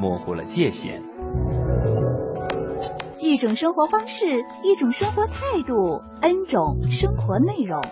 [0.00, 1.02] 模糊了界限。
[3.20, 4.24] 一种生活方式，
[4.64, 7.84] 一种生活态度，N 种生活内容。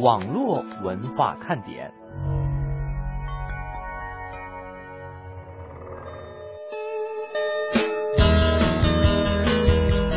[0.00, 1.92] 网络文化看点。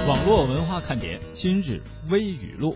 [0.07, 2.75] 网络文化看点今日微语录。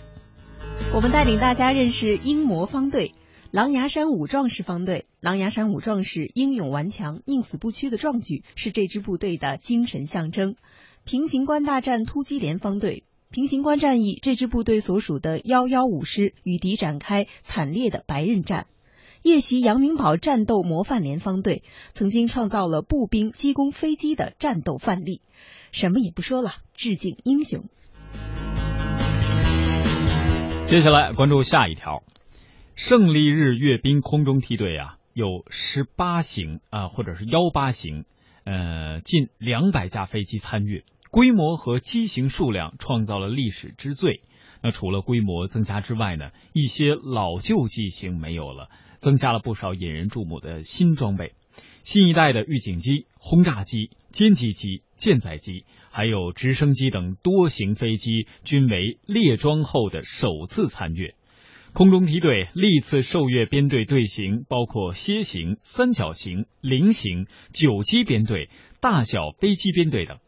[0.93, 3.15] 我们带领大家认识英模方队——
[3.55, 5.05] 狼牙山五壮士方队。
[5.21, 10.57] 狼牙山五壮士英勇顽强、宁死不屈的壮举，是这支部队的精神象征。
[11.05, 18.67] 平型关大战突击连方队，平型关战役，这支部队所属的幺幺五师与敌展开惨烈的白刃战。
[19.21, 25.21] 夜袭阳明堡战斗模范连方队，曾经创造了步兵机攻飞机的战斗范例。
[25.71, 27.63] 什么也不说了，致敬英雄。
[30.65, 32.03] 接下来关注下一条，
[32.75, 38.03] 胜利日阅兵空中梯队啊，有十八型啊，或者是幺八型，
[38.43, 40.83] 呃，近两百架飞机参阅。
[41.09, 44.21] 规模和机型数量创造了历史之最。
[44.61, 51.33] 那除了规模增加之外呢，一些老旧机型没有了，增加了不少引人注目的新装备。
[51.85, 61.14] 新一代的预警机、轰炸机、歼击机、舰载机，还有直升机等多型飞机均为列装后的首次参阅。
[61.75, 68.49] 空中梯队历次受阅编队队形包括楔形、三角形、菱形、九机编队、
[68.79, 70.19] 大小飞机编队等。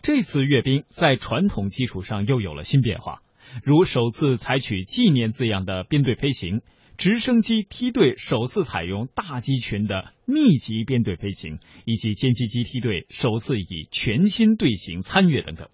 [0.00, 3.20] 这次阅兵在传统基础上又有了新变化，
[3.62, 6.62] 如首次采取纪念字样的编队飞行，
[6.96, 15.68] 直升机梯队首次采用大机群的密集编队飞行，以及歼击机梯队首次以全新队形参阅等等。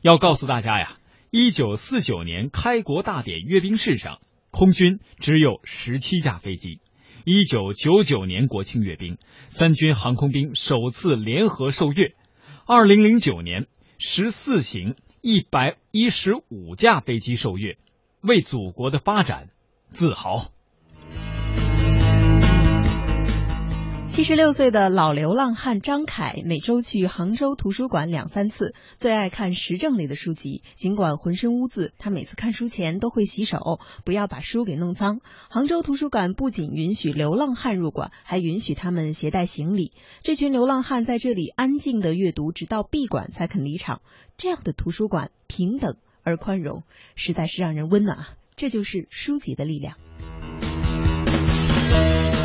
[0.00, 0.96] 要告诉大家呀，
[1.30, 4.20] 一九四九年开国大典阅兵式上，
[4.52, 6.78] 空军只有十七架飞机；
[7.24, 9.16] 一九九九年国庆阅兵，
[9.48, 12.14] 三军航空兵首次联合受阅。
[12.66, 13.66] 二零零九年，
[13.98, 17.78] 十四型一百一十五架飞机受阅，
[18.20, 19.48] 为祖国的发展
[19.88, 20.52] 自豪。
[24.12, 30.62] 七十六岁的老流浪汉张凯每周去杭州图书馆两三次，最爱看时政类的书籍。
[30.74, 35.20] 尽管浑身污渍，他每次看书前都会洗手，不要把书给弄脏。
[35.48, 39.92] 杭州图书馆不仅允许流浪汉入馆，还允许他们携带行李。
[40.20, 44.02] 这群流浪汉在这里安静的阅读，直到闭馆才肯离场。
[44.36, 46.82] 这样的图书馆平等而宽容，
[47.16, 48.28] 实在是让人温暖啊！
[48.56, 49.96] 这就是书籍的力量。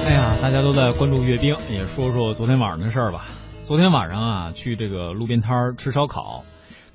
[0.07, 3.25] 哎呀，大家都在关注阅兵，也说说昨天晚上的事儿吧。
[3.63, 6.45] 昨天晚上啊，去这个路边摊吃烧烤，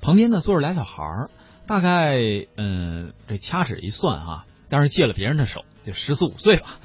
[0.01, 1.29] 旁边呢坐着俩小孩儿，
[1.67, 2.17] 大概
[2.57, 6.79] 嗯，这掐指一算啊，当是借了别人的手，就十四五岁吧。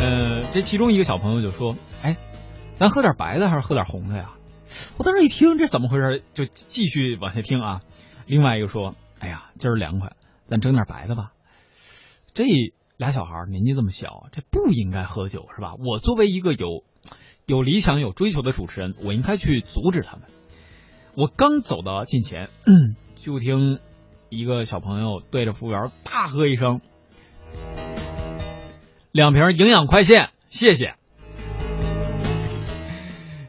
[0.00, 2.16] 呃，这其中一个小朋友就说：“哎，
[2.72, 4.30] 咱喝点白的还是喝点红的呀？”
[4.96, 7.82] 我当时一听这怎么回事，就继续往下听啊。
[8.24, 10.12] 另外一个说：“哎呀，今儿凉快，
[10.46, 11.32] 咱整点白的吧。”
[12.32, 12.44] 这。
[12.96, 15.74] 俩小孩年纪这么小，这不应该喝酒是吧？
[15.78, 16.84] 我作为一个有
[17.46, 20.26] 有理想、有追求的主持人，我应该去阻止他们。
[21.16, 22.50] 我刚走到近前，
[23.16, 23.80] 就听
[24.28, 26.80] 一个小朋友对着服务员大喝一声
[29.10, 30.94] ：“两瓶营养快线，谢谢。”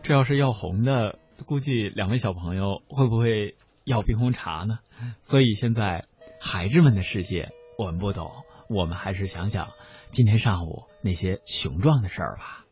[0.01, 4.79] 这要是要红的，估计两位小朋友会不会要冰红茶呢？
[5.21, 6.05] 所以现在
[6.39, 8.31] 孩子们的世界，我们不懂。
[8.67, 9.69] 我们还是想想
[10.11, 12.63] 今天上午那些雄壮的事儿吧。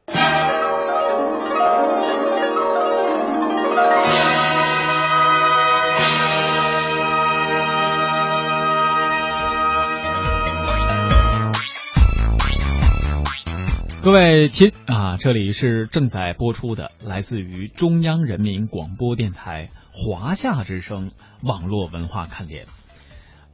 [14.02, 22.66] 各位亲啊，这里是正在播出的，来自于中央人民广播电台华夏之声网络文化看点。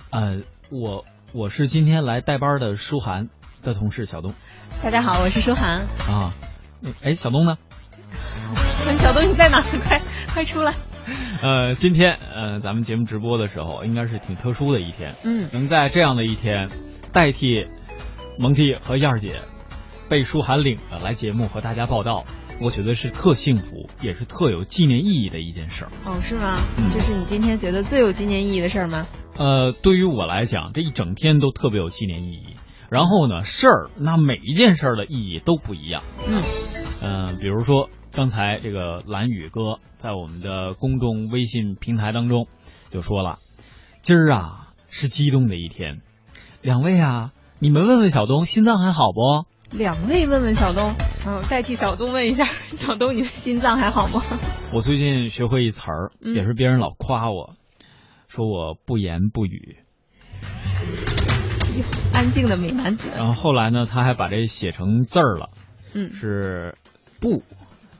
[0.09, 0.41] 呃，
[0.71, 1.05] 我。
[1.31, 3.29] 我是今天来代班的舒涵
[3.61, 4.33] 的同事小东。
[4.81, 5.85] 大家好，我是舒涵。
[6.07, 6.33] 啊，
[7.03, 7.57] 哎，小东呢？
[8.97, 9.61] 小东你在哪？
[9.61, 10.01] 快
[10.33, 10.73] 快出来！
[11.43, 15.15] 呃，今天呃，咱们节目直播的时候，应该是挺特殊的一天。
[15.23, 15.47] 嗯。
[15.53, 16.67] 能在这样的一天，
[17.13, 17.67] 代替
[18.39, 19.41] 蒙蒂和燕儿姐
[20.09, 22.25] 被舒涵领着来节目和大家报道，
[22.61, 25.91] 我觉得是特幸福，也是特有纪念意义的一件事儿。
[26.05, 26.57] 哦，是吗？
[26.77, 29.07] 嗯这是你今天觉得最有纪念意义的事儿吗？
[29.37, 32.55] 呃，对于我来讲，这一整天都特别有纪念意义。
[32.89, 36.03] 然后呢，事儿那每一件事儿的意义都不一样。
[36.27, 36.41] 嗯，
[37.01, 42.47] 嗯、比如说刚才这个蓝宇哥在我们的公众微信平台当中
[42.89, 43.39] 就说了，
[44.01, 46.01] 今儿啊是激动的一天，
[46.61, 49.47] 两位啊，你们问问小东心脏还好不？
[49.71, 50.93] 两位问问小东，
[51.27, 54.23] 嗯，代替小东问一下，小东你的心脏还好吗？
[54.73, 57.55] 我最近学会一词儿，嗯也是别人老夸我，
[58.27, 59.77] 说我不言不语。
[62.13, 63.09] 安静的美男子。
[63.15, 65.49] 然后后来呢，他还把这写成字儿了。
[65.93, 66.75] 嗯，是
[67.21, 67.43] 不，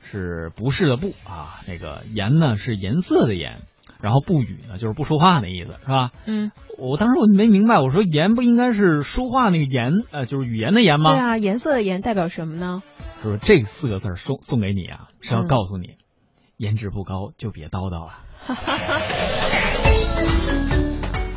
[0.04, 1.62] 是不是的不啊？
[1.68, 3.62] 那个颜呢是颜色的颜，
[4.02, 6.12] 然后不语呢就是不说话那意思，是吧？
[6.26, 11.12] 嗯，我当时我没明白，我说颜不应该是说话那个颜，呃，就是语言的言吗？
[11.12, 12.82] 对啊，颜色的颜代表什么呢？
[13.22, 15.96] 他说这四个字送送给你啊，是要嗯告诉你，
[16.56, 18.20] 颜值不高就别叨叨了。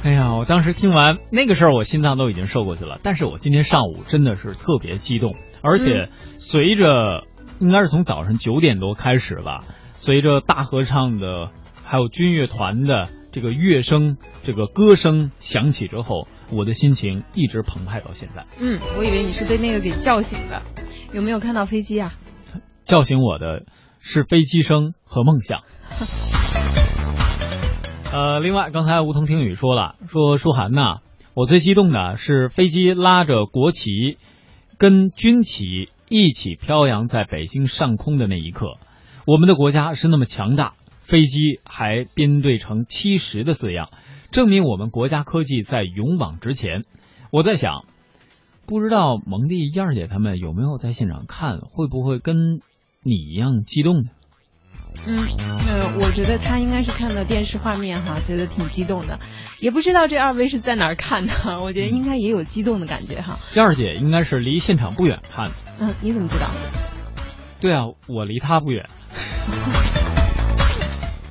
[0.04, 2.98] 哎呀，我当时听完那个事儿，我心脏都已经受过去了。
[3.02, 7.24] 但是我今天上午真的是特别激动，而且随着
[7.60, 9.60] 应该是从早上九点多开始吧，
[9.94, 11.50] 随着大合唱的
[11.92, 18.46] 还有军乐团的这个乐声、这个歌声响起之后，我的心情一直澎湃到现在。
[18.58, 20.62] 嗯，我以为你是被那个给叫醒的。
[21.12, 22.14] 有没有看到飞机啊？
[22.86, 23.66] 叫醒我的
[23.98, 25.60] 是飞机声和梦想。
[28.10, 31.00] 呃，另外，刚才梧桐听雨说了，说舒涵呐，
[31.34, 34.16] 我最激动的是飞机拉着国旗
[34.78, 38.78] 跟军旗一起飘扬在北京上空的那一刻。
[39.26, 43.90] 我们的国家是那么强大，飞机还编队成七十的字样，
[44.30, 46.84] 证明我们国家科技在勇往直前。
[47.30, 47.84] 我在想，
[48.66, 52.60] 不知道蒙蒂、燕儿姐他们有没有在现场看，会不会跟
[53.02, 54.10] 你一样激动呢？
[55.06, 59.18] 嗯，呃，我觉得他应该是看到电视画面哈，觉得挺激动的。
[59.58, 63.38] 也不知道这二位是在哪儿看的，我觉得应该也有激动的感觉哈。
[63.54, 65.54] 燕儿姐应该是离现场不远看的。
[65.80, 66.48] 嗯，你怎么知道？
[67.60, 68.88] 对啊，我离他不远。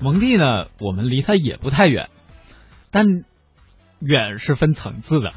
[0.01, 2.09] 蒙蒂呢，我们离他也不太远，
[2.89, 3.23] 但
[3.99, 5.31] 远是分层次的。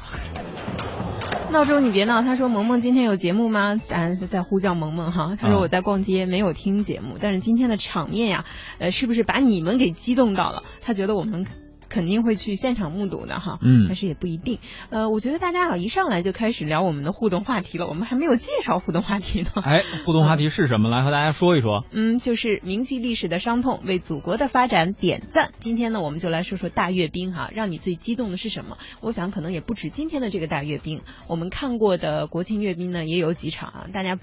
[1.51, 2.23] 闹钟，你别闹。
[2.23, 3.79] 他说萌萌今天有节目吗？
[3.87, 5.35] 当然是在呼叫萌萌哈。
[5.39, 7.17] 他说嗯我在逛街，没有听节目。
[7.21, 8.43] 但是今天的场面呀，
[8.79, 10.63] 呃，是不是把你们给激动到了？
[10.81, 11.45] 他觉得我们
[11.89, 13.59] 肯定会去现场目睹的哈。
[13.61, 14.59] 嗯但是也不一定。
[14.89, 19.49] 呃，我觉得大家好一上来就开始聊我们的互动话题了，我们还没有介绍互动话题呢。
[19.55, 20.89] 哎，互动话题是什么？
[20.89, 21.85] 来和大家说一说。
[21.91, 25.51] 嗯，就是铭记历史的伤痛，为祖国的发展点赞。
[25.59, 28.77] 今天呢，我们就来说说大阅兵哈，让你最激动的是什么？
[29.01, 34.17] 我想可能也不止今天的这个大阅兵，我们看过的国庆阅兵呢也有几场啊，大家。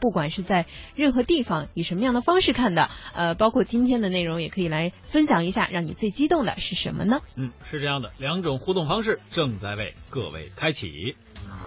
[0.00, 7.20] 不管是在任何地方以什么样的方式看的，呃，包括今天的内容，也可以来分享一下，让你最激动的是什么呢？
[7.36, 11.16] 嗯，是这样的，两种互动方式正在为各位开启。
[11.48, 11.66] 啊，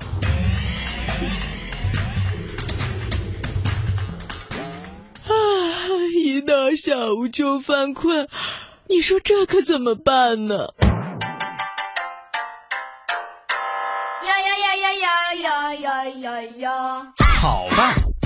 [6.16, 8.28] 一到下午就犯困，
[8.88, 10.70] 你说这可怎么办呢？
[14.26, 14.94] 呀呀呀呀
[15.34, 17.14] 呀呀呀呀呀！
[17.42, 17.94] 好办，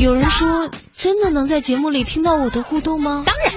[0.00, 3.22] 有人说，真的能在节目里听到我的互动吗？
[3.26, 3.52] 当然，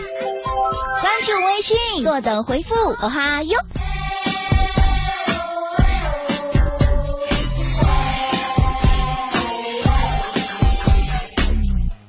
[1.00, 3.58] 关注微信，坐等回复，哦哈哟。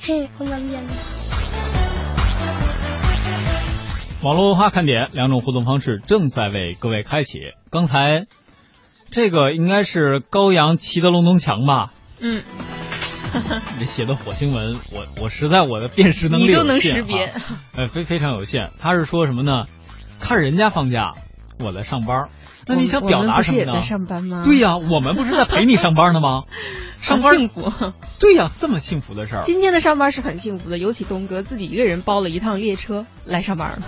[0.00, 0.90] 嘿，我冷眼了。
[4.24, 7.52] 网络文化看点两种互动方式正在为各位开启。
[7.70, 8.26] 刚才
[9.12, 11.92] 这个应该是高阳骑的龙东墙吧？
[12.18, 12.42] 嗯，
[13.78, 18.70] 你 这写的火星文，我我实在我的辨识能力你都能有限识别哈呃，非非常有限。
[18.80, 19.64] 他是说什么呢？
[20.20, 21.14] 看人家放假，
[21.58, 22.28] 我在上班。
[22.66, 23.66] 那你想表达什么呢？
[23.66, 24.42] 不是也在上班吗？
[24.44, 26.44] 对呀、我们不是在陪你上班呢吗？
[27.02, 27.70] 上班幸福。
[28.18, 29.42] 对呀、这么幸福的事儿。
[29.44, 33.78] 今天的上班是很幸福的，尤其东哥自己一个人包了一趟列车来上班了。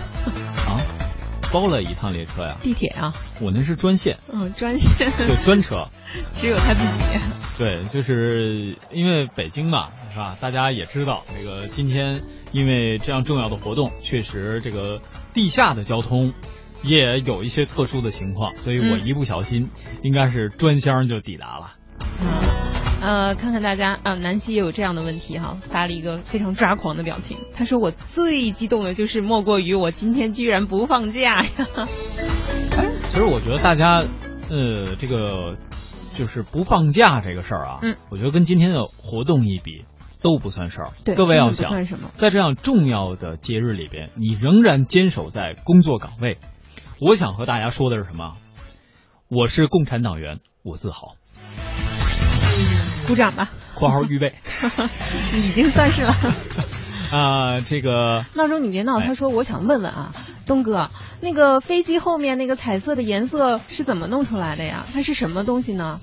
[1.56, 2.56] 啊，包了一趟列车呀？
[2.62, 3.14] 地铁啊？
[3.40, 4.18] 我那是专线。
[4.32, 5.10] 嗯，专线。
[5.16, 5.88] 对，专车。
[6.38, 7.20] 只有他自己。
[7.56, 10.36] 对，就是因为北京嘛，是吧？
[10.38, 12.20] 大家也知道，这个今天
[12.52, 15.00] 因为这样重要的活动，确实这个
[15.32, 16.34] 地下的交通
[16.82, 19.70] 也有一些特殊的情况，所以我一不小心，
[20.02, 22.85] 应该是专箱就抵达了。
[23.06, 27.38] 呃，看看大家啊，南希也有这样的问题哈，发了一个非常抓狂的表情。
[27.54, 31.50] 他说：“我最激动的就是莫过于我今天居然不放假呀。
[32.76, 34.02] ”哎，其实我觉得大家
[34.50, 35.56] 呃，这个
[36.14, 39.84] 就是不放假这个事儿啊，嗯，我觉得跟今天的活动一比
[40.20, 40.90] 都不算事儿。
[41.04, 46.38] 对，各位要想算什么，在这样重要的节日里边，你仍然坚守在工作岗位，
[47.00, 48.36] 我想和大家说的是什么？
[49.28, 51.14] 我是共产党员，我自豪。
[53.06, 53.50] 鼓掌吧！
[53.74, 54.34] 括号预备，
[55.34, 56.14] 已经算是了。
[57.12, 59.00] 啊，这个闹钟你别闹。
[59.00, 60.12] 他说我想问问啊，
[60.46, 64.84] 东哥，那个飞机后面那个彩色的颜色是怎么弄出来的呀？
[64.92, 66.00] 它是什么东西呢？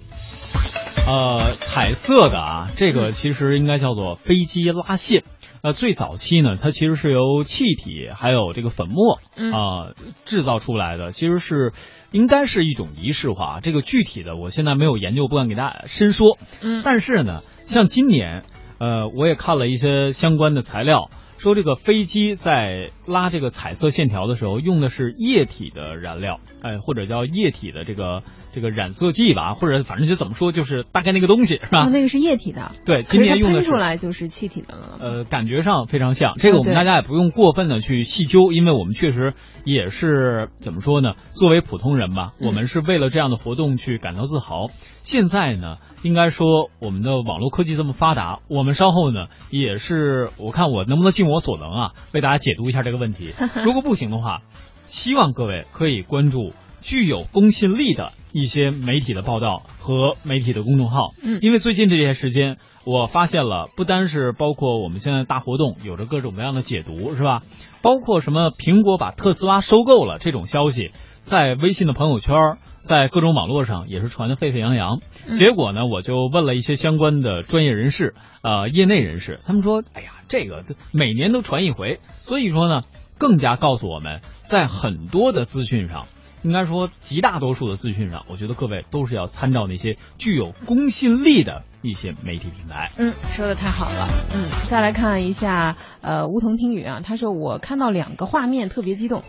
[1.06, 5.24] 呃，彩色的啊，这个其实应该叫做飞机拉线。
[5.64, 9.22] 呃，最早期呢，它其实是由气体还有这个粉末
[9.54, 11.72] 啊制造出来的，其实是
[12.12, 13.62] 应该是一种仪式化。
[13.62, 16.38] 这个具体的我现在没有研究，不敢给大家深说。
[16.62, 18.44] 嗯，但是呢，像今年，
[18.78, 21.10] 呃，我也看了一些相关的材料。
[21.44, 28.24] 说这个飞机在拉这个彩色线条的时候，用的是液体的燃料，哎，或者叫液体的这个
[28.54, 31.90] 这个染色剂吧，或者反正就怎么说，就是大概那个东西是吧？
[31.92, 32.72] 那个是液体的。
[32.86, 34.98] 对，今年用的是出来就是气体的了。
[35.02, 36.36] 呃，感觉上非常像。
[36.38, 39.34] 这个我们大家也不用过分的去细究，因为我们确实
[39.66, 41.16] 也是怎么说呢？
[41.34, 44.68] 作为普通人吧，我们是为了这样的活动去感到自豪。
[45.04, 45.76] 现在呢？
[46.04, 53.34] 应该说，我们的网络科技这么发达，我们稍后呢也是，我看我能不能尽我所能啊，为大家解读一下这个问题。
[53.64, 54.42] 如果不行的话，
[54.86, 61.12] 希望各位可以关注具有公信力的一些媒体的报道和媒体的公众号。
[61.24, 67.44] 嗯，因为最近这些时间，我发现了，不单是包括我们现在大活动有着各种各样的解读，是吧？
[67.82, 70.92] 包括什么苹果把特斯拉收购了这种消息，
[71.22, 72.36] 在微信的朋友圈。
[72.84, 75.00] 在各种网络上也是传的沸沸扬扬，
[75.38, 82.84] 结果呢，我就问了一些相关的专业人士，呃，业内人士，他们说，哎呀，这个每年都传一回，所以说呢，
[83.18, 86.08] 更加告诉我们在很多的资讯上，
[86.44, 92.92] 应该说极大多数的资讯上，我觉得各位都是要参照那些具有公信力的一些媒体平台。
[92.98, 94.10] 嗯，说的太好了。
[94.36, 99.24] 嗯，再来看一下，呃，梧桐听雨啊，他说我看到两个画面特别激动。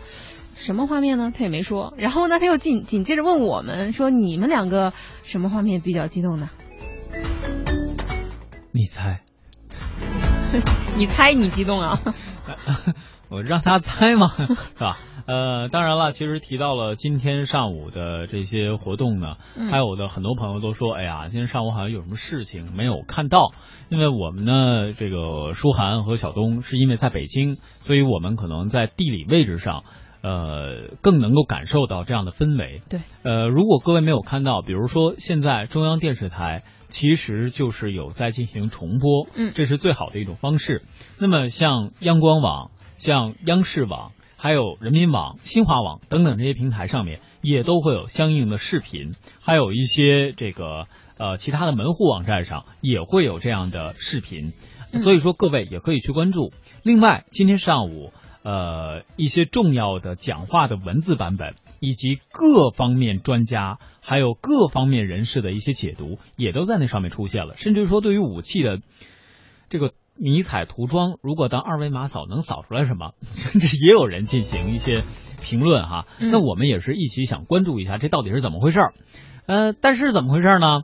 [0.55, 1.31] 什么画面呢？
[1.35, 1.93] 他也没说。
[1.97, 4.93] 然后呢，他又紧紧接着问我们说：“你们两个
[5.23, 6.49] 什么画面比较激动呢？”
[8.71, 9.21] 你猜？
[10.97, 11.99] 你猜你激动啊？
[13.27, 14.45] 我让他猜嘛，是
[14.79, 14.97] 吧？
[15.25, 19.37] 呃，当然了，其实提到了今天上午的这些活动呢，
[19.71, 23.51] 还有的很多朋友都说：“哎呀，今天上午好像有什么事情没有看到。”
[23.89, 29.83] 因为我们呢，这个舒涵和小东是因为在北京，所以我们可能在地理位置上。
[30.25, 32.81] 呃，更能够感受到这样的氛围。
[32.89, 40.81] 对，呃，如果各位没有看到，比如说现在中央电视台其实就是有在进行重播，嗯，这是最好的一种方式。
[41.19, 50.87] 那么像央光网、像央视网、还有人民网、新华网等等这些平台上面，也都会有相应的视频，还有一些这个
[51.19, 54.53] 呃其他的门户网站上也会有这样的视频，
[54.97, 56.51] 所以说各位也可以去关注。
[56.81, 58.11] 另外，今天上午。
[58.45, 67.55] 呃，一些重要的讲话的文字版本，以及各方面专家还有各方面人士的一些解读，也都在那上面出现了。
[67.57, 68.81] 甚至说，对于武器的
[69.67, 75.01] 这个迷彩涂装，如果当二维码扫能扫出来什么， 甚至也有人进行一些
[75.41, 76.05] 评论哈。
[76.19, 78.93] 那我们也是一起想关注一下，这到底是怎么回事儿？
[79.47, 80.83] 呃，但是怎么回事呢？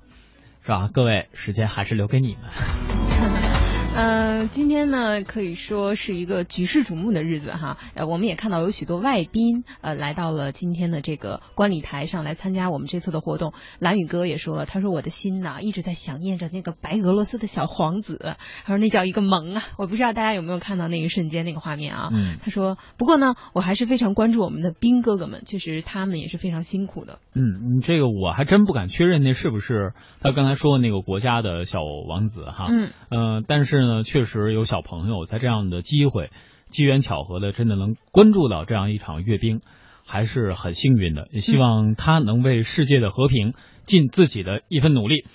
[0.63, 0.89] 是吧？
[0.91, 3.50] 各位，时间还是留给你们。
[3.93, 7.77] 呃，今天呢可以说是一个举世瞩目的日子哈。
[7.93, 13.53] 呃，我们也看到有许多外宾呃来到了今天的这个观礼台上来参加我们这次的活动。
[13.79, 18.17] 蓝宇哥也说了，他说我的心呐一直在想念着那个白俄罗斯的小皇子，
[18.63, 19.62] 他说那叫一个萌啊！
[19.77, 22.10] 我不知道大家有没有看到那一瞬间那个画面啊？
[22.13, 22.38] 嗯。
[22.41, 27.19] 他说，不过呢，我还是非常关注我们的兵哥哥们，确实他们也是非常辛苦的。
[27.36, 32.67] 嗯，你这个我还真不敢确认那是不是他刚才说的那个国家的小王子哈。
[32.69, 32.89] 嗯。
[33.10, 33.80] 呃，但是。
[33.88, 36.29] 呢，确实有小朋友在这样的机会，
[36.69, 39.61] 机缘巧合的，真的能关注到这样一场阅兵，
[40.05, 41.27] 还是很幸运的。
[41.31, 43.53] 也希望他能为世界的和平
[43.85, 45.25] 尽自己的一份努力。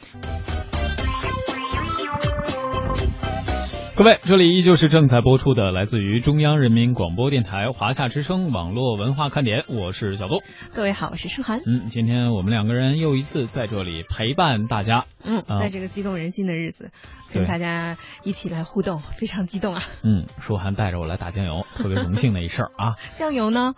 [3.96, 10.42] 各位，这里依旧是正在播出的，来自于中央人民广播电台华夏之声网络文化看点，我是小东。
[10.74, 11.62] 各位好，我是舒涵。
[11.64, 15.06] 嗯，今天我们两个人又一次在这里陪伴大家。
[15.24, 16.90] 嗯，啊在这个激动人心的日子，
[17.32, 19.82] 跟大家一起来互动，非常激动啊！
[20.02, 23.72] 嗯，舒涵带着我来打酱油，特别荣幸的一事儿啊 酱油呢？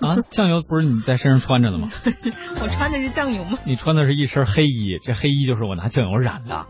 [0.00, 0.18] 啊！
[0.30, 1.90] 酱油不是你在身上穿着的吗？
[2.62, 3.58] 我穿的是酱油吗？
[3.66, 6.68] 你穿的是一身黑衣，这黑衣就是我拿酱油染的。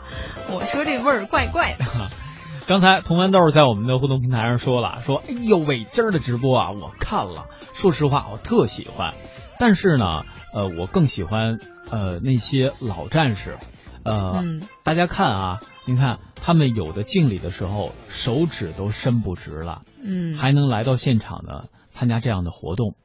[0.51, 1.85] 我说这味儿怪怪的。
[2.67, 9.13] 刚才童豌豆在我们的互动平台上说了，说哎呦喂，今儿的直播啊，我看了，说实话，我特喜欢。
[9.59, 11.59] 但是呢，呃，我更喜欢
[11.91, 13.59] 呃那些老战士，
[14.03, 22.97] 呃，嗯大家看啊，您看他们有的敬礼的时候手指都伸不直了，嗯，还能来到现场呢参加这样的活动，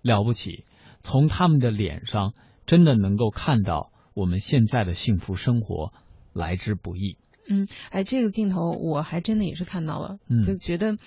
[0.00, 0.64] 了不起。
[1.02, 2.34] 从他们的脸上
[2.66, 5.92] 真的能够看到我们现在的幸福生活
[6.32, 7.16] 来之不易。
[7.48, 10.98] 嗯，哎，这个镜头我还真的也是看到了，嗯就觉得，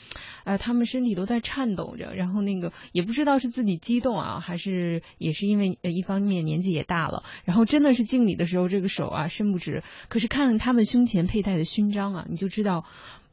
[0.43, 12.85] 呃，他们身体都在颤抖着，然后那个也不知道是自己激动啊，还是也是因为呃一方面年纪也大了，然后真的是敬礼的时候这个手啊伸不直，可是看他们胸前佩戴的勋章啊，你就知道，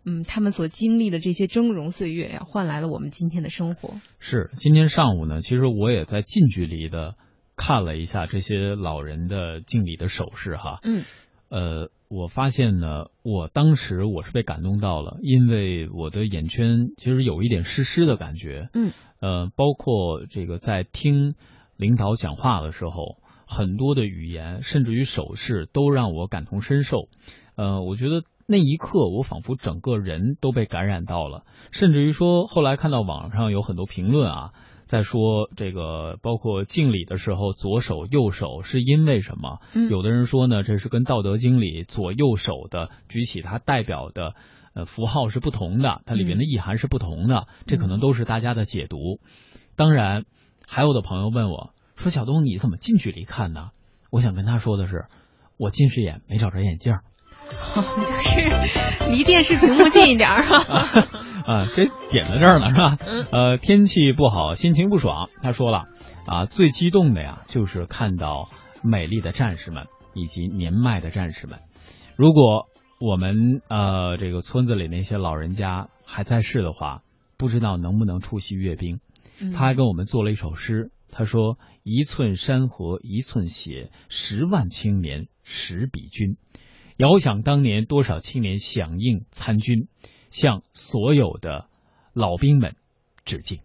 [0.05, 3.95] 嗯，他们所经历的这些峥嵘岁月呀、换来了我们今天的生活。
[4.19, 7.15] 是，今天上午呢，其实我也在近距离的
[7.57, 10.81] 看了一下这些老人的敬礼的手势哈。
[10.83, 11.03] 嗯。
[11.51, 18.71] 呃，我发现呢，我当时我是被感动到了，因为我的眼圈其实有一点湿湿的感觉。
[18.73, 18.93] 嗯。
[19.21, 21.35] 呃，包括这个在听
[21.77, 27.09] 领导讲话的时候，很多的语言，甚至于手势，都让我感同身受。
[27.57, 34.53] 呃，我觉得那一刻，我仿佛整个人都被感染到了，甚至于说，后来看到网上有很多评论啊，
[34.89, 39.61] 在说这个，包括敬礼的时候，左手右手是因为什么？
[39.75, 44.35] 嗯有的人说呢，这是跟《道德经》里左右手的举起它代表的
[44.75, 49.21] 呃符号是不同的，它里面的意涵是不同的，这可能都是大家的解读。
[49.77, 50.25] 当然，
[50.67, 53.69] 还有的朋友问我说：“小东，你怎么近距离看呢？”
[54.11, 55.05] 我想跟他说的是，
[55.59, 57.05] 我近视眼没找着眼镜儿。
[57.75, 57.83] 就
[58.23, 60.43] 是离电视屏幕近一点儿
[61.49, 61.55] 啊。
[61.63, 63.25] 啊，这点在这儿呢，是吧嗯？
[63.33, 65.31] 呃，天气不好，心情不爽。
[65.43, 65.87] 他说了，
[66.27, 68.51] 啊，最激动的呀，就是看到
[68.83, 71.61] 美丽的战士们以及年迈的战士们。
[72.17, 72.67] 如果
[73.01, 77.03] 我们呃这个村子里那些老人家还在世的话，
[77.39, 79.01] 不知道能不能出席阅兵。
[79.41, 86.37] 嗯他还跟我们做了一首诗，他说：“一寸山河一寸血，十万青年十比军。
[86.97, 89.87] 遥想当年，多少青年响应参军，
[90.31, 91.67] 向所有的
[92.13, 92.77] 老兵们
[93.25, 93.61] 致敬。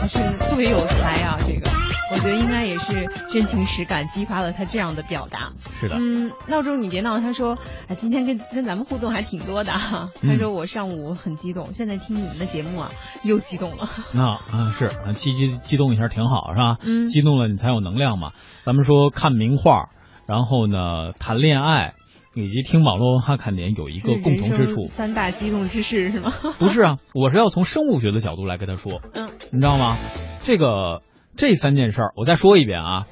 [0.00, 1.38] 还是特别有才啊！
[1.46, 1.70] 这个，
[2.10, 7.20] 我觉得应该也是真情实感激发了他这样的表达。”是的，嗯，闹钟你别闹。
[7.20, 10.10] 他说，哎，今天跟跟咱们互动还挺多的哈。
[10.20, 12.90] 嗯他说我上午很激动，现在听你们的节目啊，
[13.22, 13.88] 又激动了。
[14.12, 16.78] 那啊是啊，激激激动一下挺好，是吧？
[16.82, 18.32] 嗯激动了你才有能量嘛。
[18.64, 19.90] 咱们说看名画，
[20.26, 21.94] 然后呢谈恋爱，
[22.34, 24.84] 以及听网络文化看点有一个共同之处。
[24.84, 26.32] 三大激动之事是吗？
[26.58, 29.98] 不是啊，我是要从生物学的角度来跟他说，嗯，你知道吗？
[30.44, 31.02] 这个
[31.36, 33.06] 这三件事儿，我再说一遍啊，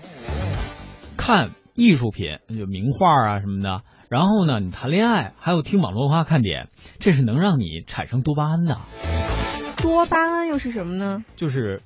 [1.16, 8.78] 看艺术品，就名画啊什么的，然后呢，你谈恋爱，还有听网络文化看点，这是能让你产生多巴胺的，
[9.82, 11.24] 多巴胺又是什么呢？
[11.36, 11.82] 就是，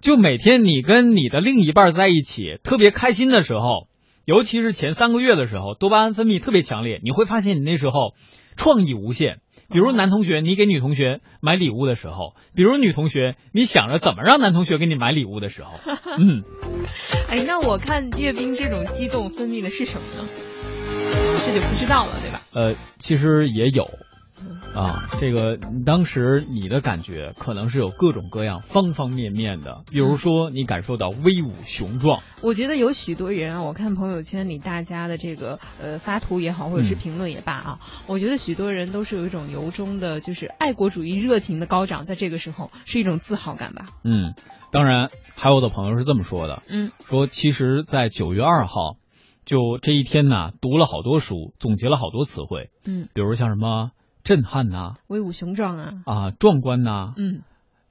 [0.00, 3.86] 就每天你跟你的另一半在一起，特别开心的时候，
[4.24, 8.14] 尤其是前三个月的时候，多巴胺分泌特别强烈，你会发现你那时候
[8.56, 9.40] 创意无限。
[9.70, 15.72] 比如男同学，你给女同学买礼物的时候，比如女同学，你想着怎么让男同学给你买礼物的时候，
[16.20, 16.42] 嗯，
[17.28, 20.28] 哎，那我看阅兵这种激动分泌的是什么呢？
[21.44, 22.40] 这就不知道了，对吧？
[22.52, 23.88] 呃，其实也有
[24.74, 43.86] 啊，这个当时你的感觉可能是有各种各样、方方面面的，比如说你感受到威武雄壮，我觉得有许多人啊，我看朋友圈里大家的这个呃发图也好，或者是嗯评论也罢啊，我觉得许多人都是有一种由衷的，就是爱国主义热情的高涨，在这个时候是一种自豪感吧。
[44.02, 44.34] 嗯，
[44.72, 48.96] 当然还有的朋友是这么说的，嗯，说其实，在九月二号，
[49.44, 53.90] 就这一天呢，读了好多书，总结了好多词汇，嗯，比如像什么
[54.24, 57.42] 震撼呐、威武雄壮啊，啊，壮观呐、嗯，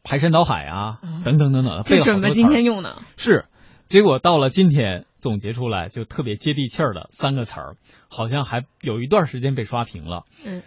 [0.04, 3.02] 排山倒海啊，嗯等等等等，就准备今天用呢。
[3.16, 3.46] 是，
[3.88, 7.78] 结果到了今天总结出来就特别接地气儿的三个词儿，
[8.10, 10.24] 好像还有一段时间被刷屏了。
[10.44, 10.64] 嗯，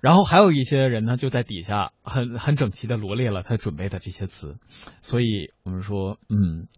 [0.00, 4.56] 然后还有一些人呢，就在底下很很整齐的罗列了他准备的这些词，
[5.02, 6.68] 所以我们说，嗯，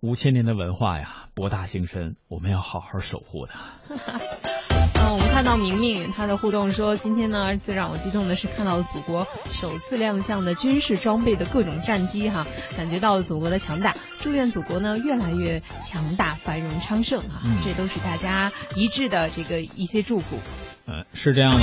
[0.00, 3.58] 五千年的文化呀，博大精深，我们要好好守护它。
[5.32, 13.96] 看到明明他的互动说，今天呢最让我激动的是看到了祖国首次亮相的军事装备的各种战机哈，感觉到了祖国的强大。
[14.18, 17.40] 祝愿祖国呢越来越强大、繁荣昌盛啊！
[17.64, 20.38] 这都是大家一致的这个一些祝福。
[20.92, 21.60] 嗯，是这样的。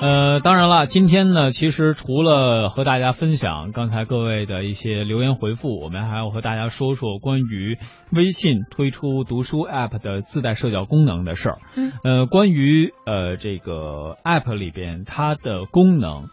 [0.00, 7.76] 呃，当然了，今天呢，其实除了和大家分享刚才各位的一些留言回复，我们还要和大家说说关于
[8.12, 11.58] 微信推出读书 App 的自带社交功能的事儿。
[11.76, 16.28] 嗯，呃，关于呃这个 App 里边它的功能，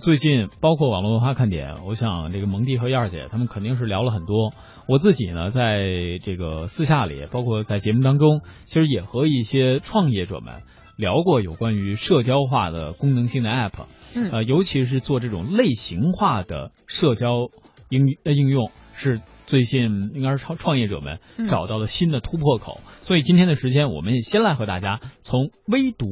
[0.00, 4.54] 最近包括网络文化看点，我想这个蒙蒂和燕儿姐他们肯定是聊了很多。
[4.88, 10.62] 我自己呢，在这个私下里，包括在节目当中，其实也和一些创业者们。
[10.96, 17.48] 聊过有关于社交化的功能性的 App，嗯，呃，尤其是做这种类型化的社交
[17.88, 22.80] 应呃应用，是最近应该是创创业者们找到了新的突破口。
[23.00, 26.06] 所以今天的时间，我们也先来和大家从微读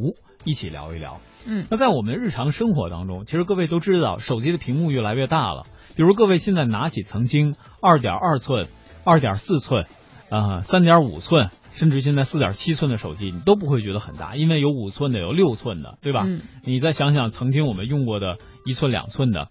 [0.45, 1.21] 一起聊一聊。
[1.47, 5.65] 嗯，那在我们日常生活当中，其实各位都知道，手机的屏幕越来越大了。
[5.97, 8.69] 比如各位现在拿起曾经二点二寸、
[9.05, 9.87] 二点四寸、
[10.31, 11.51] 啊三点五寸。
[11.81, 16.25] 甚至现在四点七寸的手机，你都不会觉得很大，因为有五寸的，有六寸的，对吧？
[16.27, 16.43] 嗯。
[16.63, 19.49] 你再想想曾经我们用过的一寸、两寸的，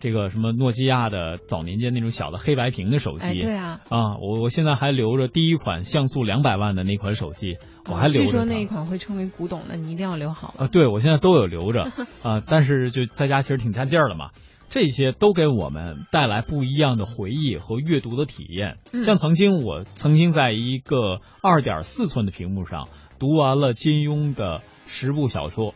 [0.00, 3.80] 这个什么诺基亚的早年间那种小的黑白屏的手机，对啊。
[3.90, 7.58] 啊，我我现在还留着第一款像素两百万的那款手机，
[7.90, 8.24] 我还留着。
[8.24, 10.54] 据说那一款会称为古董的，你一定要留好。
[10.56, 14.30] 啊，对，我现在都有留着啊，但是就在家其实挺占地儿的嘛。
[14.68, 18.78] 这些都给我们带来不一样的回忆和阅读的体验。
[19.04, 25.72] 像曾经我曾经在一个二点四寸的屏幕上读完了金庸的十部小说，《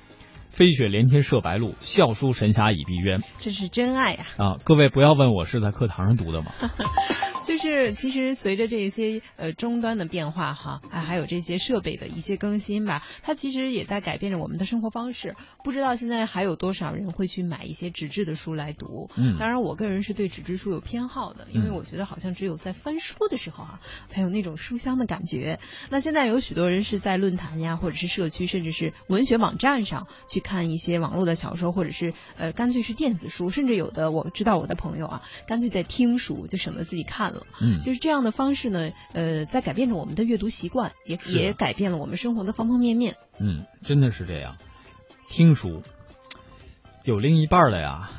[0.50, 3.18] 飞雪连天射白鹿，笑书神侠倚碧鸳》。
[3.38, 4.26] 这是真爱呀！
[4.36, 6.52] 啊，各位不要问我是在课堂上读的吗？
[7.50, 15.34] 就是其实随着这些呃终端的变化哈，啊还有这些设备的一些更新吧，它其实也在改变着我们的生活方式。
[15.64, 19.10] 不知道现在还有多少人会去买一些纸质的书来读？
[19.16, 25.58] 嗯，当然我个人是对纸质书有偏好的，因为我觉得好像只有在翻书的时候啊，才有那种书香的感觉。
[25.90, 37.39] 那现在有许多人是在论坛呀，或者是社区，甚至是文学网站上去看一些网络的小说，或者是呃干脆是电子书，甚至有的我知道我的朋友啊，干脆在听书，就省得自己看了。
[37.60, 43.16] 嗯，就是这样的方式呢，呃，在改变着我们的阅读习惯，也也改变了我们生活的方方面面。
[43.38, 44.56] 嗯，真的是这样。
[45.28, 45.82] 听书
[47.04, 48.10] 有另一半了呀，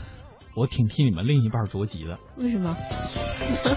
[0.55, 2.19] 我挺替你们另一半着急的。
[2.37, 2.75] 为什么？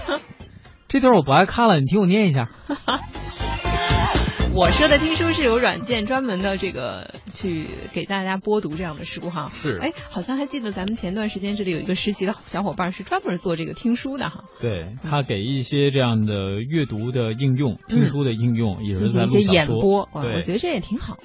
[0.87, 2.49] 这段我不爱看了，你听我念一下。
[4.57, 9.51] 我说的听书是有软件专门的，这个去给大家播读这样的书哈。
[9.51, 9.77] 是。
[9.81, 14.45] 哎，好像还记得咱们前段时间这里有一个实习的小伙伴是专门做这个听书的哈。
[14.61, 20.07] 对他给一些这样的阅读的应用、听书的应用，也是在录一些演播。
[20.21, 21.17] 对，我觉得这也挺好。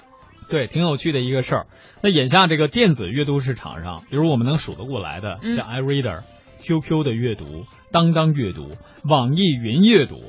[0.49, 1.67] 对，挺有趣的一个事儿。
[2.03, 6.23] 那眼下这个电子阅读市场上，比如我们能数得过来的，像 iReader、
[6.63, 7.45] QQ 的阅读、
[7.93, 8.73] 当当阅读、
[9.09, 10.21] 网易云阅读。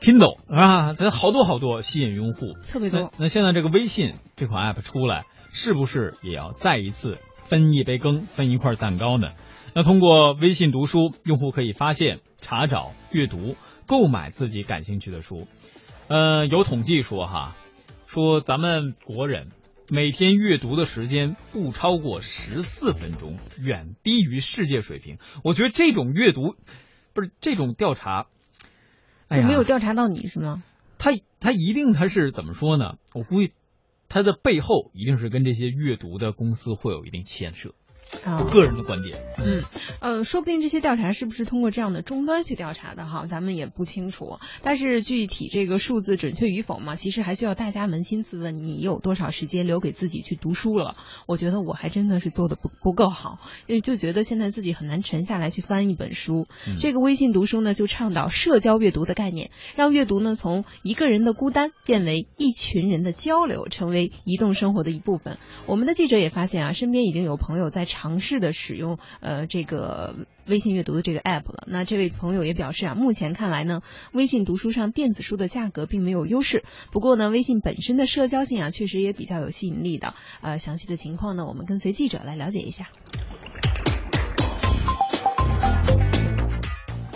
[0.00, 3.12] Kindle 啊，它好多好多吸引用户，特别多。
[3.18, 9.32] 那现在这个微信这款 App 出来，是不是也要再一次分一杯羹，分一块蛋糕呢？
[9.74, 13.56] 那通过微信读书，用户可以发现、查找、阅读、
[13.86, 15.48] 购买自己感兴趣的书。
[16.08, 17.56] 呃，有统计说哈，
[18.06, 19.48] 说咱们国人
[19.90, 25.18] 每天阅读的时间不超过十四分钟，远低于世界水平。
[25.42, 26.54] 我觉得这种阅读，
[27.12, 28.26] 不是这种调查。
[29.30, 30.62] 就没有调查到你是吗？
[30.98, 31.10] 他
[31.40, 32.98] 他一定他是怎么说呢？
[33.12, 33.52] 我估计
[34.08, 37.74] 他的背后一定是跟这些阅读的公司会有一定牵涉。
[38.24, 39.60] 我个人的观点，嗯，
[40.00, 44.38] 呃，说不定这些调查是不是通过这样的终端去调查的哈，咱们也不清楚。
[44.62, 50.94] 但是具体这个数字准确与否嘛，其实还需要大家扪心自问：你有多少时间留给自己去读书了？
[51.26, 56.46] 我觉得我还真的是做的不不够好，因为就觉得现在自己很难沉下来去翻一本书。
[56.78, 65.38] 这个微信读书呢，就倡导社交阅读的概念，让阅读呢从一个人的孤单变为一群人的交流，成为移动生活的一部分。
[65.66, 67.84] 我们的记者也发现啊，身边已经有朋友在。
[67.96, 71.66] 尝试的使用呃这个微信阅读的这个 app 了。
[71.66, 73.80] 那这位朋友也表示啊，目前看来呢，
[74.12, 76.62] 微信读书上电子书的价格并没有优势。
[76.92, 80.12] 不过呢，微信本身的社交性啊，确实也比较有吸引力的。
[80.42, 82.90] 呃，详细的情况呢，我们跟随记者来了解一下。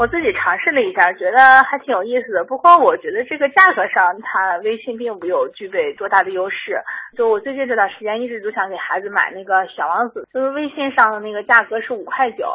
[0.01, 2.43] 我自己尝试了一下，觉得还挺有意思的。
[2.43, 6.81] 不过我觉得这个价格上，它微信并不有具备多大的优势。
[7.19, 12.49] 就我最近这段时间一直都想给孩子买那个小王子，就是微信上的那个价格是五块九，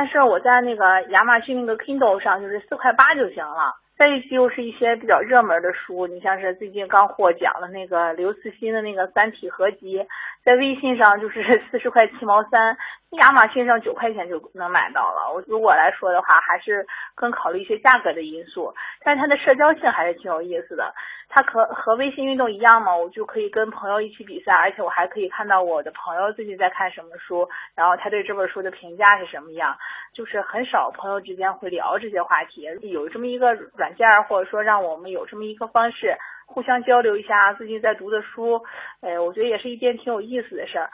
[0.00, 3.74] 但是我在那个亚马逊那个 Kindle 上就是四块八就行了。
[3.98, 10.06] 再一期又是一些比较热门的书，你像是最近刚获奖的那个刘慈欣的那个《三体》合集，
[10.42, 12.78] 在微信上就是 四十块七毛三，
[13.10, 15.34] 亚马逊上九块钱就能买到了。
[15.34, 18.72] 我如果来说的话，还是更考虑一些价格的因素，
[19.04, 20.94] 但是它的社交性还是挺有意思的。
[21.32, 29.76] 它和和微信运动一样嘛，我就可以跟朋友一起比赛，而且我还可以看到我的朋友最近在看什么书，然后他对这本书的评价是什么样。
[30.14, 38.60] 就是很少朋友之间会聊这些话题，有这么一个软件，或者说让我们有这么一个方式互相交流一下最近在读的书，
[39.00, 40.90] 哎，我觉得也是一件挺有意思的事儿。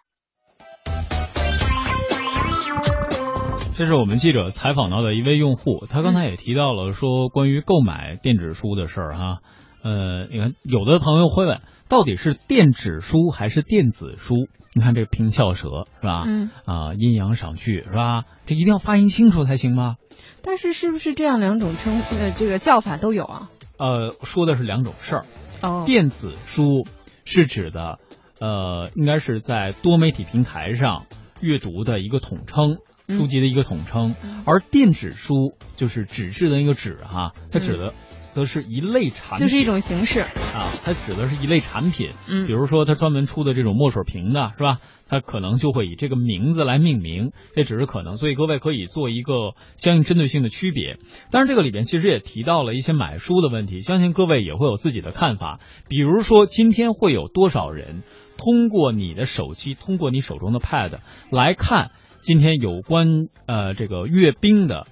[3.76, 9.38] 这是我们记者采访到的一位用户，他刚才也提到了说关于购买电子书的事儿哈。
[9.84, 14.48] 呃，你看，有的朋友会问，到底是电子书还是电子书？
[14.74, 16.24] 你看这平翘舌是吧？
[16.26, 18.24] 嗯啊，阴阳上去是吧？
[18.44, 19.96] 这一定要发音清楚才行吗？
[20.42, 23.50] 但是是不是这样两种称呃这个叫法都有啊？
[23.78, 25.26] 呃，说的是两种事儿。
[25.62, 26.86] 哦，电子书
[27.24, 27.98] 是指的
[28.40, 31.06] 呃，应该是在多媒体平台上
[31.40, 37.94] 阅读的一个统称，书籍的一个统称，而电子书就是纸质的那个纸哈，它指的。
[38.36, 42.10] 则是一类产品，就是一种形式啊，它指的是一类产品。
[42.28, 44.80] 嗯，比如说它专门出的这种墨水瓶的是吧？
[45.08, 50.98] 它可能就会以这个名字来命名，这只是可能，所以各位可以做一个相应针对性的区别。
[51.30, 55.60] 当然，这个里边其实也提到了一些买书的问题，相信各位也会有自己的看法。
[55.88, 58.02] 比如说，今天会有多少人
[58.36, 60.98] 通过你的手机，通过你手中的 Pad
[61.30, 64.86] 来看今天有关呃这个阅兵的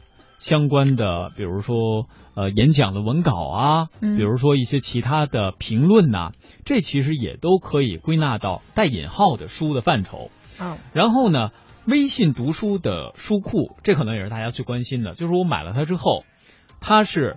[0.45, 2.07] 相关的，比如说。
[2.37, 6.33] 呃，演讲的文稿啊，比如说一些其他的评论呐，
[6.65, 10.33] 这其实也都可以归纳到带引号的书的范畴。
[10.59, 11.51] 嗯，然后呢，
[11.87, 16.25] 微信读书的书库，这可能也是大家最关心的，就是我买了它之后，
[16.81, 17.37] 它是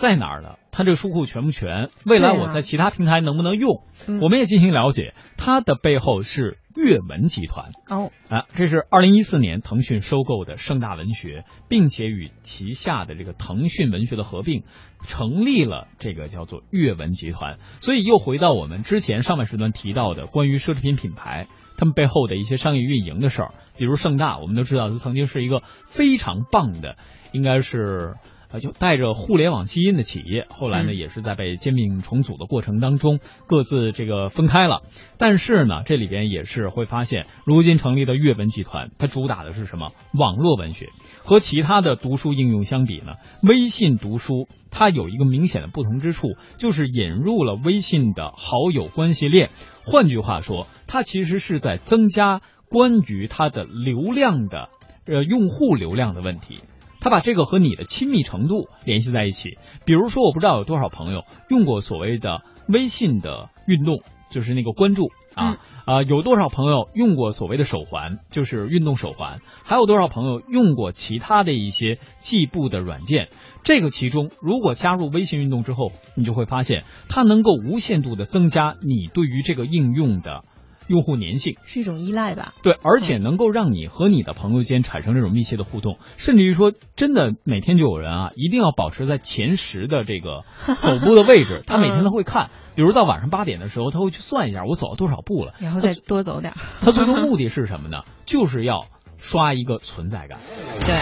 [0.00, 0.56] 在哪儿呢？
[0.72, 1.90] 它这个书库全不全？
[2.04, 3.84] 未来我在其他平台能不能用？
[4.22, 6.58] 我们也进行了解，它的背后是。
[6.76, 14.62] 阅文集团哦啊，这是二零一四年腾讯收购的盛大文学，并且与旗下的这个腾讯文学的合并，
[15.02, 17.58] 成立了这个叫做阅文集团。
[17.80, 26.96] 所以又回到我们之前上半时段提到的关于奢侈品品牌他们背后的一些商业运营的事儿，比如盛大，我们都知道它曾经是一个非常棒的，
[27.32, 28.14] 应该是。
[28.52, 34.82] 啊，就带着互联网基因的企业，后来呢，也是在被兼并重组的过程当中，各自这个分开了。
[35.18, 39.92] 但是呢，这里边也是会发现，如今成立的阅文集团，它主打的是什么？
[40.12, 40.88] 网络文学。
[41.22, 49.50] 和其他的读书应用相比呢，微信读书它有一个明显的不同之处，就是引入了微信的好友关系链。
[49.84, 54.70] 换句话说，它其实是在增加关于它的流量的，
[55.06, 56.60] 呃，用户流量的问题。
[57.00, 73.28] 他把这个和你的亲密程度联系在一起，比如说，我不知道有多少朋友用过所谓的微信的运动，就是那个关注啊啊，有多少朋友用过所谓的手环，就是运动手环，还有多少朋友用过其他的一些计步的软件？
[73.64, 80.44] 这个其中，如果加入微信运动之后，你就会发现它能够无限度的增加你对于这个应用的。
[80.90, 82.52] 用户粘性是一种依赖吧？
[82.64, 90.42] 对，而且能够让你和你的朋友间产生这种密切的互动，甚至于说，真的每天就有人啊，一定要保持在前十的这个
[90.82, 96.54] 走步的位置，他每天都会看，比如到晚上八点的时候，他会去算一下我走了多少步了，然后再多走点。
[96.80, 98.02] 他最终目的是什么呢？
[98.26, 100.40] 就是要刷一个存在感。
[100.80, 100.94] 对，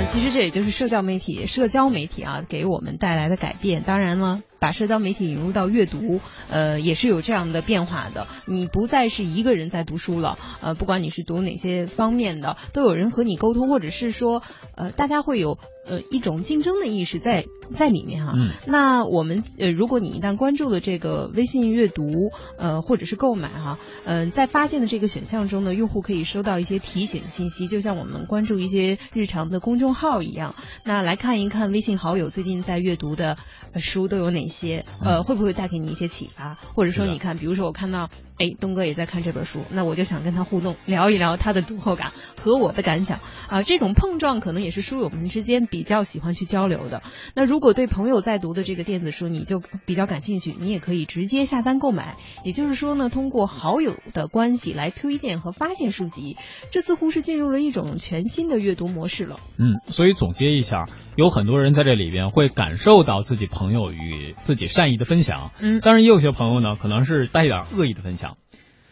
[0.00, 3.84] 嗯，其实这也就是社交媒体、社交媒体啊给我们带来的改变。
[3.86, 4.40] 当然了。
[4.66, 8.26] 把社交媒体引入到阅读，呃，也是有这样的变化的。
[8.46, 14.42] 你不再是一个人在读书了，呃，不管你是读哪些方面的，都有人和你沟通，或者是说，
[14.74, 18.32] 呃，大家会有呃一种竞争的意识在在里面哈。
[18.36, 18.50] 嗯。
[18.66, 30.56] 那我们呃，如果你一旦关注了这个微信阅读，呃，或者是购买哈，嗯，在发现的这个选项中呢，用户可以收到一些提醒信息，就像我们关注一些日常的公众号一样。
[30.84, 33.36] 那来看一看微信好友最近在阅读的
[33.76, 34.46] 书都有哪。
[34.46, 36.54] 一些呃，会不会带给你一些启发？
[36.74, 43.62] 或者说，你看，比如说我看到，哎，东哥也在看这本书，那我就想跟他互动，聊一聊他的读后感和我的感想啊。
[43.62, 47.02] 这种碰撞可能也是书友们之间比较喜欢去交流的。
[47.34, 52.14] 那如果对朋友在读的这个电子书，你就比较感兴趣，你也可以直接下单购买。
[52.44, 56.36] 也就是说呢，通过好友的关系来推荐和发现书籍，
[56.70, 59.36] 这似乎是进入了一种全新的阅读模式了。
[59.58, 60.84] 嗯，所以总结一下，
[61.16, 64.35] 有很多人在这里边会感受到自己朋友与。
[64.42, 68.36] 自己善意的分享，嗯，当然也有些朋友呢，可能是带一点恶意的分享。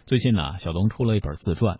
[0.06, 1.78] 最近呢，小东出了一本自传，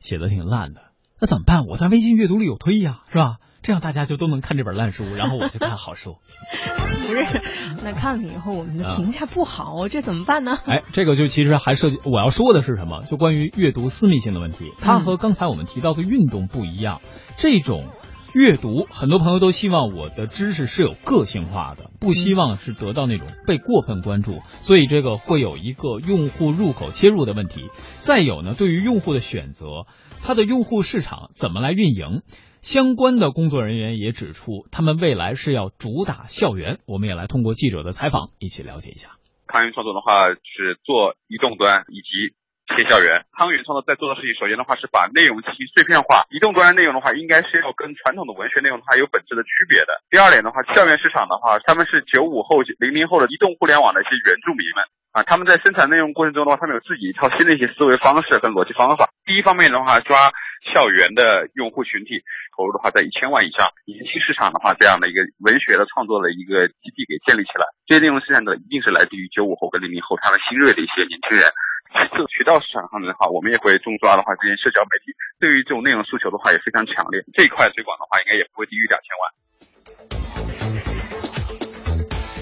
[0.00, 0.80] 写的挺烂的，
[1.20, 1.64] 那怎么办？
[1.66, 3.36] 我在微信阅读里有推呀，是吧？
[3.62, 6.16] 这样大家就都能看这本烂书，然后我就看好书。
[7.06, 7.42] 不是，
[7.84, 10.58] 那看了以后我们的评价不好，这怎么办呢？
[10.66, 13.04] 哎，这个就其实还涉及我要说的是什么？
[13.04, 17.00] 就关于阅读私密性的问题，它和刚才我们提到的运动不一样。
[17.36, 17.86] 这种
[18.34, 27.68] 阅读，很多朋友都希望我的知识是有个性化的，不希望是得到那种被过分关注，所以这个会有一个用户入口切入的问题。
[28.00, 29.86] 再有呢，对于用户的选择，
[30.22, 32.22] 它的用户市场怎么来运营？
[32.62, 36.78] 相关的工作人员也指出，他们未来是要主打校园。
[36.86, 39.10] 我们也来通过记者的采访一起了解一下。
[39.46, 42.34] 康云创作的话是做移动端以及
[42.74, 43.24] 贴校园。
[43.32, 46.24] 汤圆创作在做的事情，首先的话是把内容进行碎片化。
[46.30, 50.00] 移动端内容的话，应该是要跟传统的文学内容的话有本质的区别的。
[50.10, 54.84] 第二点的话，校园市场的话，他们是九五后、零零后的移动互联网的一些原住民们。
[55.12, 59.12] 啊，他们在生产内容过程中的话，他们有自己一套新的一些思维方式跟逻辑方法。
[59.28, 60.32] 第一方面的话，抓
[60.72, 62.24] 校园的用户群体，
[62.56, 67.68] 投入的话在一千万以上，年轻市场的话，这样的一个文学的创作的一个基地给建立起来。
[67.84, 71.44] 这些内容生产者一定是来自于九五后跟零零后，他们新锐的一些年轻人。
[71.92, 77.20] 其次，渠道市场上面的话，我们也会重抓的话，这些社交媒体对于这种内容诉求的话也非常强烈。
[77.36, 79.24] 这一块推广的话，应该也不会低于两千万。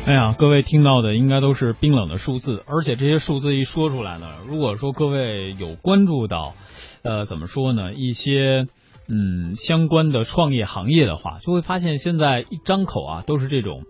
[0.06, 6.54] 哎呀，各位听到的应该都是冰冷的数字，而且这些数字一说出来呢，如果说各位有关注到，
[7.02, 8.66] 呃，怎么说呢，一些
[9.08, 13.82] 嗯相关的创业行业的话，就会发现现在一张口啊都是这种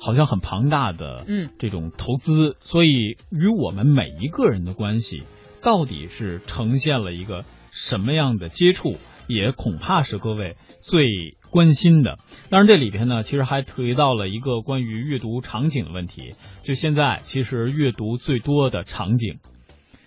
[0.00, 5.22] 好像很庞大的嗯这种投资，所以与我们每一个人的关系
[5.62, 8.96] 到底是呈现了一个什么样的接触，
[9.28, 12.16] 也恐怕是各位最关心的。
[12.48, 16.34] 当然，这里边呢，其实还提到了一个关于阅读场景的问题。
[16.62, 19.38] 就现在，其实阅读最多的场景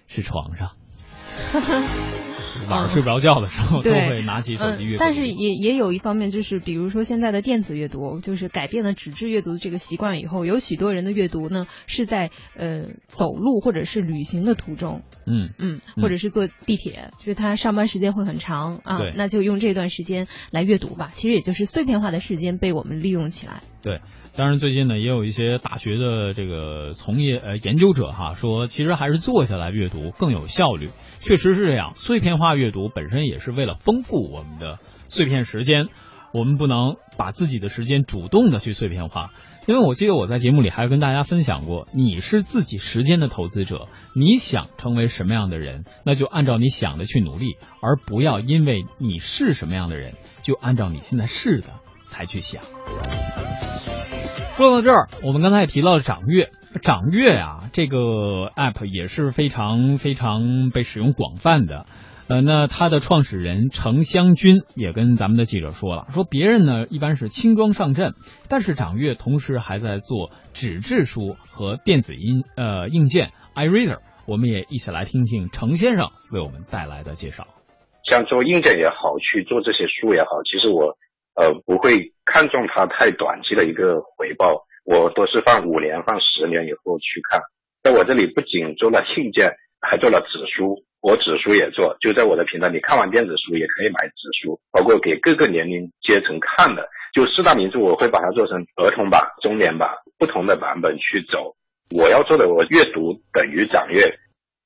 [0.07, 0.71] 是床上。
[2.69, 4.97] 晚上睡不着觉的时候，都会拿起手机阅读。
[4.97, 4.99] 嗯。
[4.99, 21.09] 但是也也有一方面，就是比如说现在的电子阅读，就是改变了纸质阅读这个习惯以后，有许多人的阅读呢是在呃走路或者是旅行的途中，嗯嗯，或者是坐地铁，就是他上班时间会很长啊，那就用这段时间来阅读吧。
[21.11, 23.61] 其实也就是碎片化的时间被我们利用起来。
[23.81, 23.99] 对，
[24.35, 30.89] 当然最近呢，也有一些大学的这个从业呃研究者哈说，其实还是坐下来阅读更有效率。
[31.19, 35.87] 确实是这样，碎片化阅读本身也是为了丰富我们的碎片时间，
[36.33, 39.29] 我们不能把自己的时间主动的去碎片化。
[39.67, 51.67] 因为我记得我在节目里还跟大家分享过，你是自己时间的投资者，你想成为什么样的人，那就按照你想的去努力，而不要因为你是什么样的人，就按照你现在是的
[52.07, 52.63] 才去想。
[54.55, 56.51] 说到这儿，我们刚才也提到了掌阅，
[56.83, 57.97] 掌阅啊，这个
[58.55, 61.87] app 也是非常非常被使用广泛的。
[62.27, 68.13] 呃，那它的创始人程湘军也跟咱们的记者说了，说别人呢一般是轻装上阵，
[68.47, 74.01] 但是掌阅同时还在做纸质书和电子音呃硬件 iReader。
[74.27, 77.47] 我们也一起来听听程先生为我们带来的介绍。
[78.07, 80.95] 像做硬件也好，去做这些书也好，其实我
[81.35, 87.41] 呃不会看重它太短期的一个回报，我都是放五年、放十年以后去看。
[87.83, 96.87] 在我这里不仅做了硬件，还做了纸书，我纸书也做，就在我的平台，你看完电子书也可以买纸书，包括给各个年龄阶层看的。
[97.13, 101.55] 就四大名著，我会把它做成儿童版、中年版不同的版本去走。
[101.95, 104.01] 我要做的，我阅读等于掌阅。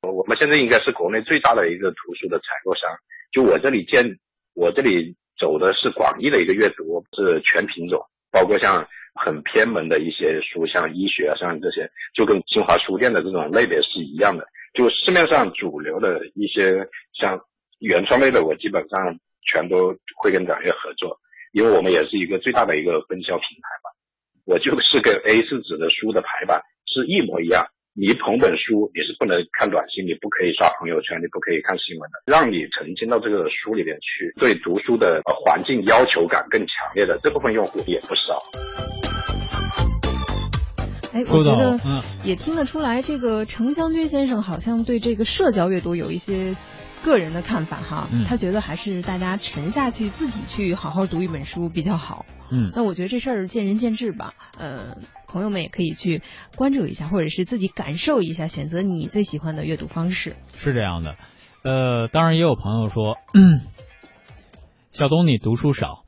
[0.01, 2.89] 我们现在应该是国内最大的一个图书的采购商。
[3.33, 4.17] 就我这里建，
[4.53, 14.47] 我这里走的是广义的一个阅读，是全品种，包括像很偏门的一些书，像医学啊，像这些，就跟新华书店的这种类别是一样的。
[14.73, 17.39] 就市面上主流的一些像
[17.79, 21.19] 原创类的，我基本上全都会跟掌阅合作，
[21.51, 23.89] 因为我们也是一个最大的一个分销平台嘛。
[24.45, 27.65] 我就是跟 A 四纸的书的排版是一模一样。
[27.99, 32.21] 你捧本书，你是不能看短信，你不可以刷朋友圈，你不可以看新闻的。
[32.27, 38.39] 让你沉浸到这个书里面去，对读书的呃环境要求感更强烈的这部分用户也不少。
[41.11, 41.75] 哎，我觉得
[42.23, 46.53] 也听得出来，这个程湘军先生好像对这个社交阅读有一些
[47.03, 48.07] 个人的看法哈。
[48.11, 52.25] 嗯、他觉得还是大家沉下去，自己去好好读一本书比较好。
[52.49, 54.33] 嗯，那我觉得这事儿见仁见智吧。
[54.57, 56.21] 呃，朋友们也可以去
[56.55, 60.35] 关注一下，或者是自己感受一下，选择你最喜欢的阅读方式。
[60.55, 61.15] 是这样的，
[61.63, 63.61] 呃，当然也有朋友说，嗯，
[64.91, 66.05] 小东你读书少。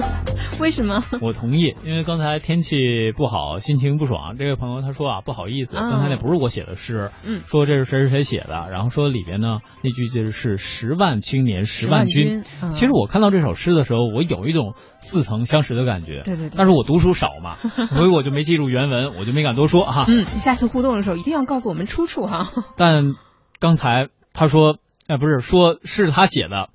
[0.60, 1.02] 为什么？
[1.20, 4.36] 我同意，因为刚才天气不好，心情不爽。
[4.38, 12.42] 这位朋友他说啊，不好意思，啊刚才那不是我写的诗，嗯说这是谁谁谁写的，然后说里边呢那句就是十万青年十万军。
[12.70, 16.22] 其实我看到这首诗的时候，我有一种似曾相识的感觉。
[16.22, 17.56] 对对对但是我读书少嘛，
[17.94, 20.06] 所以我就没记住原文，我就没敢多说哈。
[20.08, 22.50] 嗯，下次互动的时候一定要告诉我们出处哈。
[22.76, 23.14] 但
[23.60, 26.70] 刚才他说，哎，不是，说是他写的，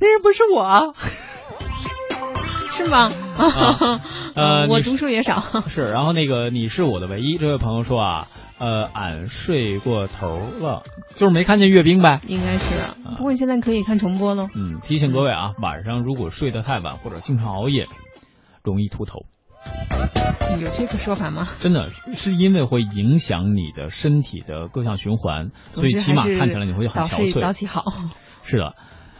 [0.00, 0.80] 那人不是我啊。
[2.84, 3.06] 是吗？
[3.36, 4.00] 啊
[4.36, 5.42] 呃我读书也少。
[5.68, 8.28] 是，然后那个你是我的唯一，这位朋友说啊，
[8.58, 10.28] 呃，俺睡过头
[10.60, 10.82] 了，
[11.14, 12.20] 就是没看见阅兵呗。
[12.26, 12.74] 应该是，
[13.16, 14.48] 不过你现在可以看重播喽。
[14.54, 17.86] 嗯，提醒各位啊，晚上如果睡得太晚或者经常熬夜，
[18.62, 19.26] 容易秃头。
[20.60, 21.48] 有这个说法吗？
[21.58, 27.52] 真的是因为会影响你的身体的各项循环，所以起码看起来你会很憔早睡早。
[27.52, 27.82] 起好。
[28.42, 28.74] 是的，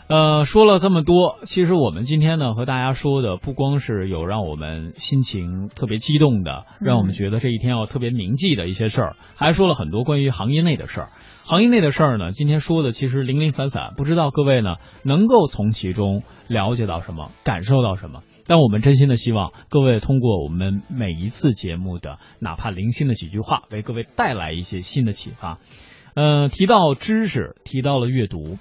[0.07, 11.09] 呃，说了这么多，其实我们今天呢和大家说的，不光是有让我们心情特别激动的，让我们觉得这一天要特别铭记的一些事儿，还说了很多关于行业内的事儿。
[11.43, 14.75] 行业内的事儿呢，今天说的其实零零散散，不知道各位呢
[15.05, 18.21] 能够从其中了解到什么，感受到什么。
[18.47, 25.61] 但我们真心的希望各位通过我们每一次节目的哪怕零星的几句话，为各位带来一些新的启发。
[26.15, 28.59] 呃，提到知识，提到了阅读，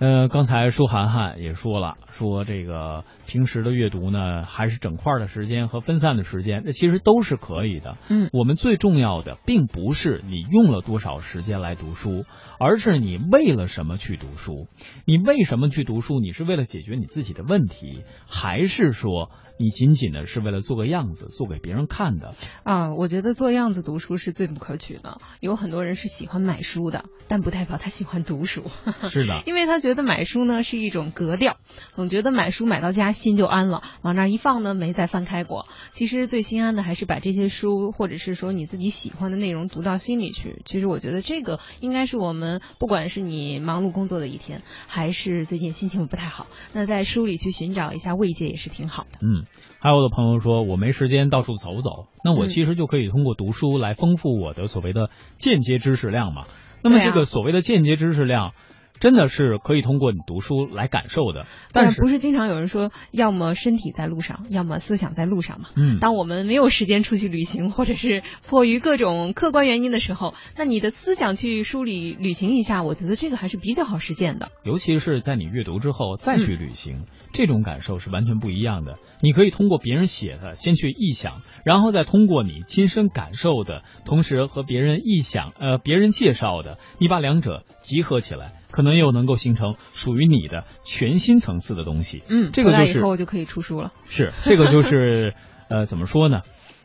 [0.00, 7.96] 呃，刚才舒涵涵也说了，说这个平时的阅读呢，还是整块的时间和分散的时间，这其实都是可以的。
[8.08, 12.24] 嗯，我们最重要的并不是你用了多少时间来读书，
[12.60, 14.68] 而是你为了什么去读书。
[15.04, 16.20] 你为什么去读书？
[16.20, 22.34] 你是为了解决你自己的问题，还是说你仅仅的是为了做个样子，做给别人看的？
[22.62, 25.18] 啊，我觉得做样子读书是最不可取的。
[25.40, 28.64] 有很多人是喜欢买书的，但不代表他喜欢读书。
[29.10, 31.56] 是的， 因为他觉得买书呢是一种格调，
[31.92, 35.66] 总觉得买书买到家心就安了，往那儿一放呢没再翻开过。
[35.90, 40.62] 其实最心安的还是把这些书，或者是说你自己喜欢的内容读到心里去。
[40.64, 49.18] 其实我觉得这个应该是我们不管是你忙碌工作的一天，还是最近心情不太好，那在书里去寻找一下慰藉也是挺好的。
[49.22, 49.44] 嗯，
[49.80, 56.46] 还有的朋友说我没时间到处走走，那我嗯其实就可以通过读书来丰富我的所谓的间接知识量嘛。
[56.82, 58.54] 那么这个所谓的间接知识量，
[59.00, 61.46] 真的是可以通过你读书来感受的。
[61.72, 65.68] 但是不是经常有人说，要么身体在路上，要么思想在路上嘛。
[65.76, 74.50] 嗯当我们没有时间出去旅行，或者是迫于各种客观原因的时候，那你的思想去梳理旅行一下，我觉得这个还是比较好实践的。
[74.64, 78.98] 尤其是在你阅读之后再去旅嗯行，这种感受是完全不一样的。
[79.20, 92.22] 你可以通过别人写的先去臆想，然后再通过你亲身感受的，同时和别人臆想呃别人介绍的，你把两者集合起来，可能又能够形成属于你的全新层次的东西。
[92.28, 93.92] 嗯，这个就是以后就可以出书了。
[94.08, 95.34] 是这个就是
[95.68, 96.42] 呃怎么说呢？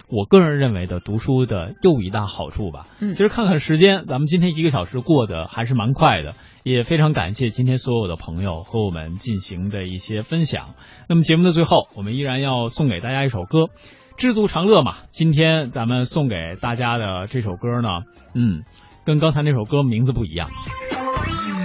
[0.10, 2.86] 我个人认为的读书的又一大好处吧。
[3.00, 10.76] 嗯其实看看时间，咱们今天一个小时过得还是蛮快的，也非常感谢今天所有的朋友和我们进行的一些分享。
[11.10, 13.60] 那么节目的最后，我们依然要送给大家一首歌，
[14.18, 14.98] 《知足常乐》嘛。
[15.10, 17.90] 今天咱们送给大家的这首歌呢，
[18.36, 18.64] 嗯，
[19.06, 20.50] 跟刚才那首歌名字不一样。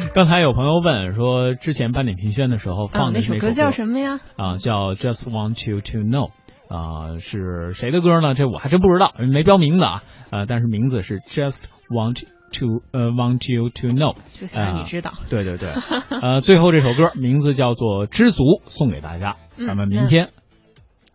[0.15, 4.21] 刚才有朋友问说，之前半点评宣的时候啊，放的那首歌叫什么呀？
[4.37, 6.31] 啊，叫 Just Want You to Know，
[6.69, 8.35] 啊、是谁的歌呢？
[8.35, 12.23] 这我还真不知道，没标名字啊，呃，但是名字是 Just Want
[12.59, 15.13] to 呃 Want You to Know，就想让你知道。
[15.29, 15.71] 对对对，
[16.23, 19.37] 呃，最后这首歌名字叫做《知足》，送给大家。
[19.57, 20.29] 嗯咱们明天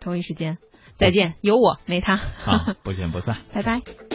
[0.01, 0.57] 同一时间
[0.95, 2.15] 再见，有我没他。
[2.45, 3.37] 啊，不见不散。
[3.53, 4.12] 拜拜。